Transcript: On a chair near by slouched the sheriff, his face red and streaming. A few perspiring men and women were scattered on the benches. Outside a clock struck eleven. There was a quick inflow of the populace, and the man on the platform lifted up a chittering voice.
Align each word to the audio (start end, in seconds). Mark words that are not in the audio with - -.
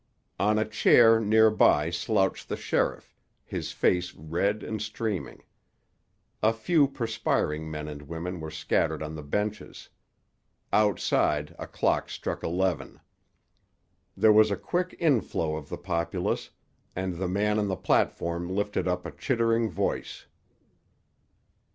On 0.39 0.57
a 0.57 0.65
chair 0.67 1.19
near 1.19 1.51
by 1.51 1.91
slouched 1.91 2.49
the 2.49 2.55
sheriff, 2.57 3.13
his 3.45 3.71
face 3.71 4.15
red 4.15 4.63
and 4.63 4.81
streaming. 4.81 5.43
A 6.41 6.53
few 6.53 6.87
perspiring 6.87 7.69
men 7.69 7.87
and 7.87 8.01
women 8.07 8.39
were 8.39 8.49
scattered 8.49 9.03
on 9.03 9.13
the 9.13 9.21
benches. 9.21 9.89
Outside 10.73 11.55
a 11.59 11.67
clock 11.67 12.09
struck 12.09 12.41
eleven. 12.43 12.99
There 14.17 14.33
was 14.33 14.49
a 14.49 14.57
quick 14.57 14.95
inflow 14.97 15.55
of 15.55 15.69
the 15.69 15.77
populace, 15.77 16.49
and 16.95 17.17
the 17.19 17.27
man 17.29 17.59
on 17.59 17.67
the 17.67 17.75
platform 17.77 18.49
lifted 18.49 18.87
up 18.87 19.05
a 19.05 19.11
chittering 19.11 19.69
voice. 19.69 20.25